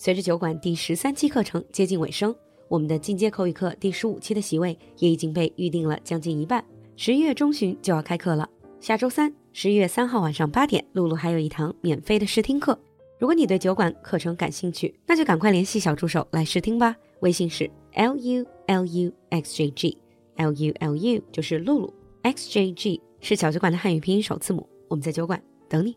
[0.00, 2.32] 随着酒馆第十三期课程接近尾声，
[2.68, 6.64] 我们的进阶口语课第十五期的席位也已经被预定了将近一半。
[6.94, 8.48] 十一月中旬就要开课了，
[8.78, 12.78] 下周三，十一月三号晚上八点，露露还有一堂免费的试听课。
[13.18, 16.94] 如果你对酒馆课程感兴趣，那就赶快联系小助手来试听吧。
[17.18, 21.92] 微信是 l u l u x j g，l u l u 就是露露
[22.22, 24.64] ，x j g 是小酒馆的汉语拼音首字母。
[24.86, 25.96] 我们在酒馆等你。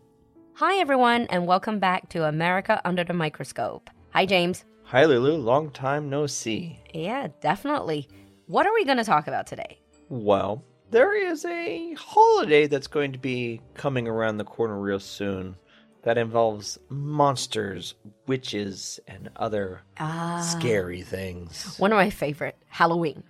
[0.54, 3.90] Hi everyone, and welcome back to America Under the Microscope.
[4.10, 4.64] Hi James.
[4.84, 6.78] Hi Lulu, long time no see.
[6.92, 8.08] Yeah, definitely.
[8.46, 9.78] What are we going to talk about today?
[10.08, 15.56] Well, there is a holiday that's going to be coming around the corner real soon
[16.02, 17.94] that involves monsters,
[18.26, 20.40] witches, and other Ah.
[20.58, 21.76] scary things.
[21.78, 23.22] One of my favorite, Halloween.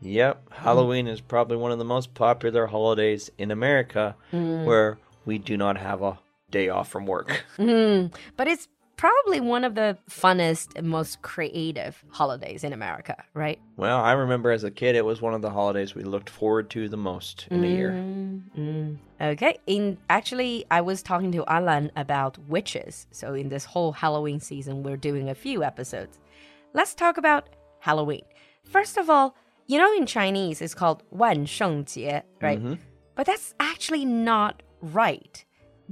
[0.00, 5.56] Yep, Halloween is probably one of the most popular holidays in America where we do
[5.56, 6.18] not have a
[6.50, 7.44] day off from work.
[7.58, 13.58] Mm, but it's probably one of the funnest and most creative holidays in America, right?
[13.76, 16.68] Well, I remember as a kid, it was one of the holidays we looked forward
[16.70, 17.92] to the most in mm, year.
[17.92, 18.98] Mm.
[19.20, 19.58] Okay.
[19.66, 23.06] In actually, I was talking to Alan about witches.
[23.12, 26.18] So in this whole Halloween season, we're doing a few episodes.
[26.74, 28.24] Let's talk about Halloween.
[28.64, 32.60] First of all, you know, in Chinese, it's called Wan Sheng Jie, right?
[32.60, 32.78] Mm -hmm.
[33.14, 35.44] But that's actually not right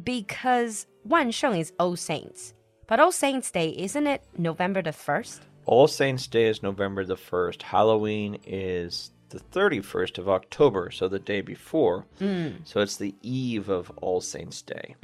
[0.03, 2.53] because 万圣 is All Saints.
[2.87, 5.39] But All Saints Day, isn't it November the 1st?
[5.65, 7.61] All Saints Day is November the 1st.
[7.61, 12.05] Halloween is the 31st of October, so the day before.
[12.65, 14.95] So it's the eve of All Saints Day.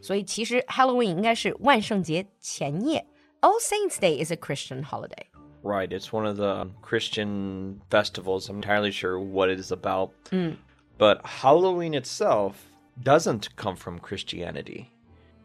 [0.00, 3.06] 所以其实 Halloween 应该是万圣节前夜。
[3.42, 5.26] All Saints Day is a Christian holiday.
[5.62, 8.48] Right, it's one of the Christian festivals.
[8.48, 10.10] I'm entirely sure what it is about.
[10.98, 12.54] But Halloween itself
[13.02, 14.90] doesn't come from Christianity.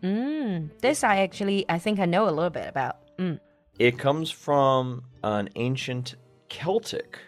[0.02, 2.98] This I actually I think I know a little bit about.
[3.78, 6.16] It comes from an ancient
[6.50, 7.20] Celtic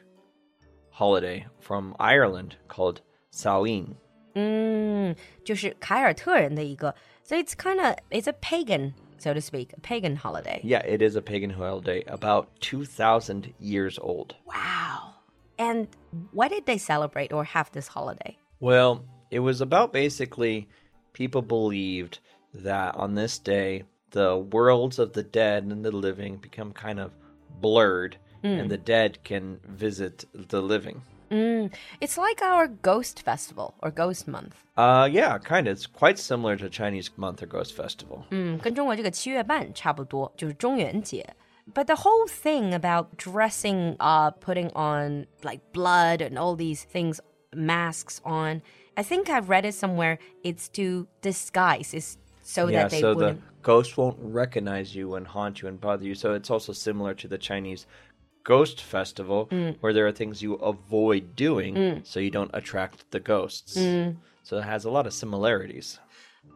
[0.89, 3.02] holiday from Ireland called
[3.32, 3.95] Samhain.
[4.36, 10.60] 嗯，就是凯尔特人的一个，so it's kind of it's a pagan, so to speak, a pagan holiday.
[10.64, 14.36] Yeah, it is a pagan holiday about 2,000 years old.
[14.45, 15.14] Wow.
[15.58, 15.88] And
[16.32, 18.38] why did they celebrate or have this holiday?
[18.60, 20.67] Well, it was about basically
[21.14, 22.20] people believed
[22.54, 27.11] that on this day, the worlds of the dead and the living become kind of
[27.60, 31.02] blurred, and the dead can visit the living.
[31.99, 34.55] It's like our ghost festival or ghost month.
[34.77, 35.73] Uh, yeah, kind of.
[35.73, 38.26] It's quite similar to Chinese Month or Ghost Festival.
[38.30, 41.36] 嗯，跟中国这个七月半差不多，就是中元节。
[41.73, 47.20] But the whole thing about dressing up, putting on like blood and all these things,
[47.52, 48.61] masks on,
[48.98, 50.19] I think I've read it somewhere.
[50.42, 53.63] It's to disguise, is so yeah, that they so the wouldn't.
[53.63, 56.17] ghost won't recognize you and haunt you and bother you.
[56.17, 57.87] So it's also similar to the Chinese
[58.42, 59.77] Ghost Festival, mm.
[59.79, 62.07] where there are things you avoid doing mm.
[62.07, 63.77] so you don't attract the ghosts.
[63.77, 64.17] Mm.
[64.42, 66.01] So it has a lot of similarities.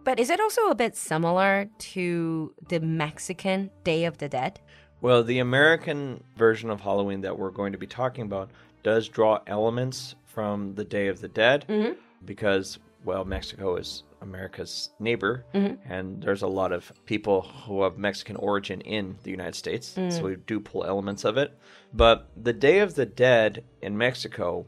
[0.03, 4.59] But is it also a bit similar to the Mexican Day of the Dead?
[5.01, 8.51] Well, the American version of Halloween that we're going to be talking about
[8.83, 11.93] does draw elements from the Day of the Dead mm-hmm.
[12.25, 15.75] Because, well, Mexico is America's neighbor, mm-hmm.
[15.93, 20.01] and there's a lot of people who have Mexican origin in the United States, so
[20.01, 20.23] mm.
[20.23, 21.59] we do pull elements of it.
[21.93, 24.67] But the Day of the Dead in Mexico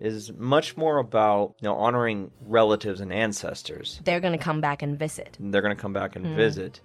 [0.00, 4.00] is much more about you know honoring relatives and ancestors.
[4.04, 5.36] They're going to come back and visit.
[5.38, 6.36] They're going to come back and mm.
[6.36, 6.80] visit,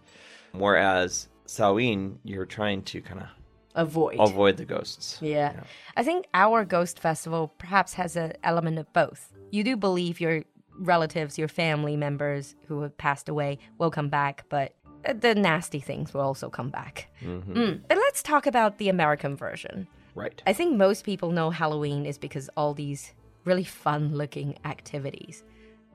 [0.52, 3.28] whereas Samhain, you're trying to kind of
[3.76, 4.18] Avoid.
[4.20, 5.18] avoid the ghosts.
[5.22, 5.62] Yeah.
[5.96, 9.32] I think our ghost festival perhaps has an element of both.
[9.52, 10.44] You do believe your
[10.78, 14.74] relatives, your family members who have passed away will come back, but
[15.06, 17.10] uh, the nasty things will also come back.
[17.22, 17.82] Mm.
[17.88, 19.88] But let's talk about the American version.
[20.16, 20.42] Right.
[20.46, 23.14] I think most people know Halloween is because all these
[23.46, 25.44] really fun looking activities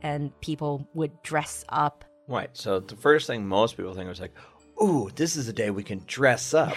[0.03, 2.05] and people would dress up.
[2.29, 2.51] Right.
[2.57, 4.35] So the first thing most people think was like,
[4.83, 6.77] "Ooh, this is a day we can dress up."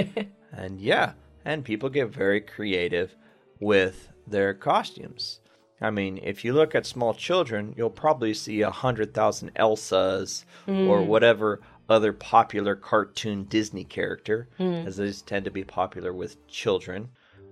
[0.52, 1.12] and yeah,
[1.44, 3.14] and people get very creative
[3.60, 5.40] with their costumes.
[5.80, 10.44] I mean, if you look at small children, you'll probably see a hundred thousand Elsas
[10.66, 11.06] or mm.
[11.06, 14.86] whatever other popular cartoon Disney character, mm.
[14.86, 17.08] as these tend to be popular with children.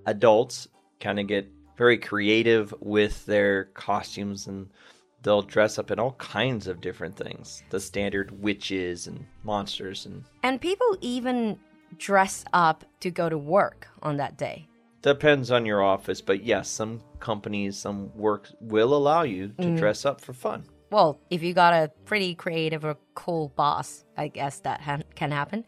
[0.06, 0.68] Adults
[1.00, 4.68] kind of get very creative with their costumes and
[5.24, 7.64] they'll dress up in all kinds of different things.
[7.70, 11.58] The standard witches and monsters and and people even
[11.98, 14.68] dress up to go to work on that day.
[15.02, 19.76] Depends on your office but yes some companies some work will allow you to mm.
[19.76, 20.64] dress up for fun.
[20.90, 25.32] Well if you got a pretty creative or cool boss i guess that ha can
[25.32, 25.64] happen.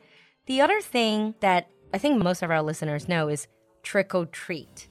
[0.47, 3.49] The other thing that i think most of our listeners know is
[3.83, 4.89] trick or treat.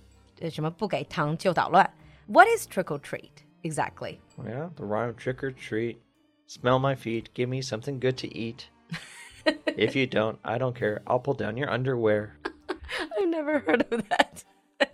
[2.28, 3.45] What is trick or treat?
[3.66, 4.22] Exactly?
[4.46, 6.02] Yeah, the rhyme trick or treat.
[6.48, 8.70] Smell my feet, give me something good to eat.
[9.66, 11.02] if you don't, I don't care.
[11.08, 12.38] I'll pull down your underwear.
[13.20, 14.44] I've never heard of that.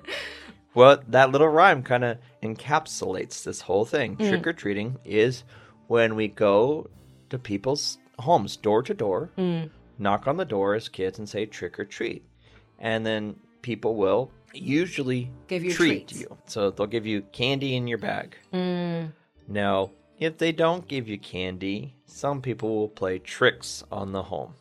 [0.74, 4.16] well, that little rhyme kind of encapsulates this whole thing.
[4.16, 4.30] Mm.
[4.30, 5.44] Trick or treating is
[5.88, 6.90] when we go
[7.30, 9.70] to people's homes, door to door, mm.
[10.00, 12.26] knock on the door as kids and say trick or treat.
[12.80, 16.22] And then people will usually give you treat treats.
[16.22, 16.38] you.
[16.46, 18.36] So they'll give you candy in your bag.
[18.54, 19.12] Mm.
[19.48, 24.54] Now, if they don't give you candy, some people will play tricks on the home.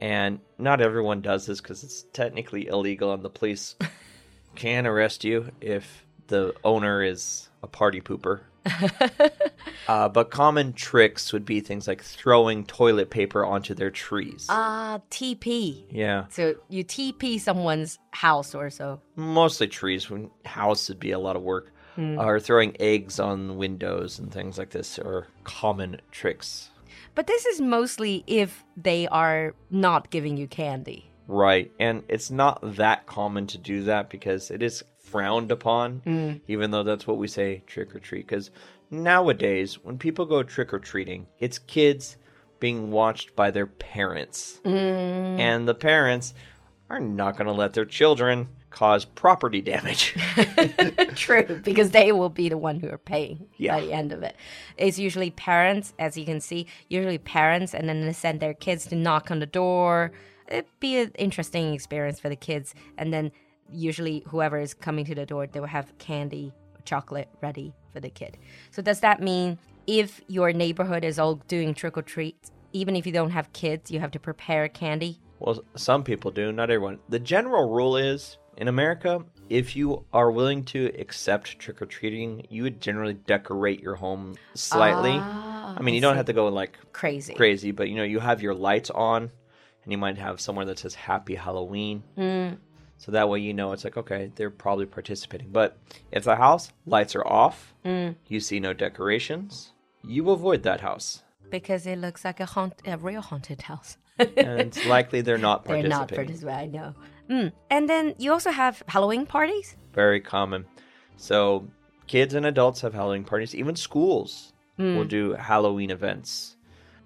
[0.00, 3.74] And not everyone does this because it's technically illegal, and the police
[4.54, 8.40] can arrest you if the owner is a party pooper.
[9.88, 14.46] uh, but common tricks would be things like throwing toilet paper onto their trees.
[14.48, 15.84] Ah, uh, TP.
[15.90, 16.26] Yeah.
[16.30, 19.00] So you TP someone's house or so.
[19.16, 20.10] Mostly trees.
[20.10, 21.72] When house would be a lot of work.
[21.96, 22.24] Mm.
[22.24, 26.70] Or throwing eggs on windows and things like this are common tricks.
[27.16, 31.10] But this is mostly if they are not giving you candy.
[31.26, 31.72] Right.
[31.80, 36.40] And it's not that common to do that because it is frowned upon, mm.
[36.48, 38.26] even though that's what we say trick or treat.
[38.26, 38.50] Because
[38.90, 42.16] nowadays, when people go trick or treating, it's kids
[42.60, 44.60] being watched by their parents.
[44.64, 45.38] Mm.
[45.38, 46.34] And the parents
[46.90, 50.14] are not going to let their children cause property damage.
[51.14, 53.76] True, because they will be the one who are paying yeah.
[53.76, 54.36] by the end of it.
[54.76, 58.86] It's usually parents, as you can see, usually parents, and then they send their kids
[58.86, 60.12] to knock on the door.
[60.48, 62.74] It'd be an interesting experience for the kids.
[62.96, 63.32] And then
[63.72, 68.00] usually whoever is coming to the door, they will have candy or chocolate ready for
[68.00, 68.36] the kid.
[68.70, 73.06] So does that mean if your neighborhood is all doing trick or treat, even if
[73.06, 75.18] you don't have kids, you have to prepare candy?
[75.38, 76.98] Well, some people do, not everyone.
[77.08, 82.46] The general rule is in America, if you are willing to accept trick or treating,
[82.50, 85.20] you would generally decorate your home slightly.
[85.22, 88.18] Ah, I mean, you don't have to go like crazy, crazy, but you know, you
[88.18, 89.30] have your lights on,
[89.84, 92.58] and you might have somewhere that says "Happy Halloween." Mm.
[92.98, 95.48] So that way you know it's like okay, they're probably participating.
[95.50, 95.78] But
[96.12, 98.14] if the house lights are off, mm.
[98.26, 99.72] you see no decorations,
[100.04, 103.96] you avoid that house because it looks like a haunt, a real haunted house.
[104.18, 105.90] and it's likely they're not participating.
[105.90, 106.58] They're not participating.
[106.58, 106.94] I know.
[107.30, 107.52] Mm.
[107.70, 109.76] And then you also have Halloween parties?
[109.92, 110.64] Very common.
[111.16, 111.68] So
[112.06, 113.54] kids and adults have Halloween parties.
[113.54, 114.96] Even schools mm.
[114.96, 116.56] will do Halloween events.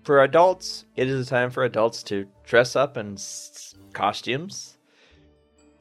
[0.02, 4.78] For adults, it is a time for adults to dress up in s- costumes,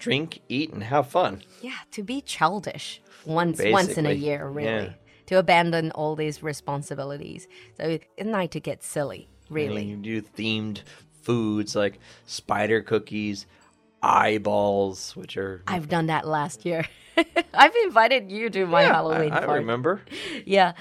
[0.02, 1.44] drink, eat, and have fun.
[1.62, 4.86] Yeah, to be childish once Basically, once in a year, really.
[4.86, 4.94] Yeah.
[5.28, 7.48] To abandon all these responsibilities.
[7.78, 9.90] So it's night to get silly, really.
[9.90, 10.82] And you do themed
[11.22, 13.46] foods like spider cookies,
[14.02, 15.64] eyeballs, which are.
[15.68, 16.86] I've done that last year.
[17.54, 19.60] I've invited you to my yeah, Halloween I, I party.
[19.60, 20.02] remember.
[20.46, 20.74] Yeah.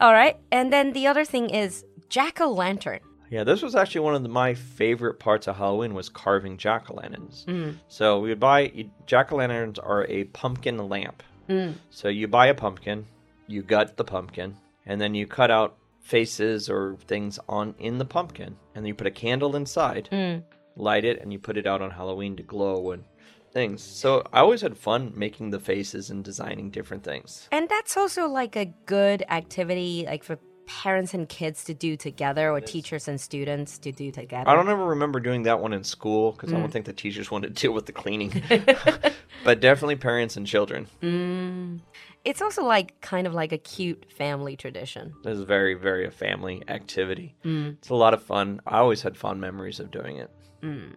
[0.00, 0.36] All right.
[0.52, 3.00] And then the other thing is jack o' lantern.
[3.30, 6.90] Yeah, this was actually one of the, my favorite parts of Halloween was carving jack
[6.90, 7.44] o' lanterns.
[7.46, 7.76] Mm.
[7.88, 11.22] So we would buy jack o' lanterns are a pumpkin lamp.
[11.48, 11.74] Mm.
[11.90, 13.06] So you buy a pumpkin,
[13.46, 18.04] you gut the pumpkin, and then you cut out faces or things on in the
[18.04, 20.08] pumpkin, and then you put a candle inside.
[20.10, 20.42] Mm
[20.78, 23.04] light it, and you put it out on Halloween to glow and
[23.52, 23.82] things.
[23.82, 27.48] So I always had fun making the faces and designing different things.
[27.50, 30.38] And that's also like a good activity, like for
[30.68, 34.48] parents and kids to do together or teachers and students to do together.
[34.48, 36.56] I don't ever remember doing that one in school because mm.
[36.56, 36.72] I don't mm.
[36.72, 38.42] think the teachers wanted to deal with the cleaning.
[39.44, 40.86] but definitely parents and children.
[41.02, 41.80] Mm.
[42.24, 45.14] It's also like kind of like a cute family tradition.
[45.24, 47.34] It's very, very a family activity.
[47.44, 47.78] Mm.
[47.78, 48.60] It's a lot of fun.
[48.66, 50.30] I always had fond memories of doing it.
[50.62, 50.96] Mm.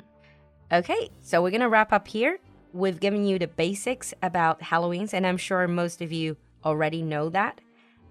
[0.71, 2.39] Okay, so we're going to wrap up here.
[2.73, 7.29] We've given you the basics about Halloweens, and I'm sure most of you already know
[7.29, 7.59] that.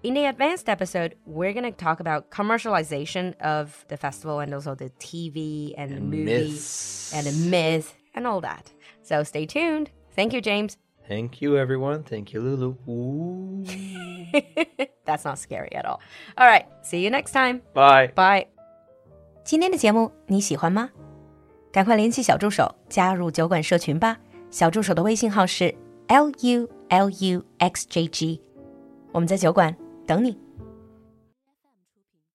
[0.02, 4.74] In the advanced episode, we're going to talk about commercialization of the festival and also
[4.74, 8.70] the TV and, and the movies and the myth and all that.
[9.02, 9.90] So stay tuned.
[10.14, 10.76] Thank you, James.
[11.08, 12.02] Thank you, everyone.
[12.02, 12.76] Thank you, Lulu.
[15.04, 16.00] That's not scary at all.
[16.36, 17.62] All right, see you next time.
[17.74, 18.12] Bye.
[18.14, 18.46] Bye.
[19.44, 20.90] 今天的节目你喜欢吗？
[21.72, 24.18] 赶快联系小助手加入酒馆社群吧！
[24.50, 25.72] 小助手的微信号是
[26.08, 28.42] l u l u x j g，
[29.12, 29.76] 我们在酒馆
[30.11, 30.50] 等你。